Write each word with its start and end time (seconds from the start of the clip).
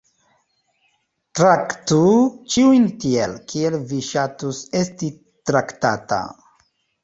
"Traktu 1.39 1.99
ĉiujn 2.55 2.89
tiel, 3.05 3.37
kiel 3.53 3.79
vi 3.95 4.03
ŝatus 4.11 4.65
esti 4.83 5.15
traktata." 5.51 6.23